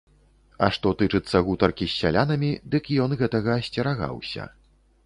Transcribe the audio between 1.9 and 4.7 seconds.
з сялянамі, дык ён гэтага асцерагаўся.